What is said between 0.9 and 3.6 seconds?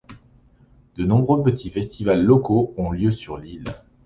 De nombreux petits festivals locaux ont lieu sur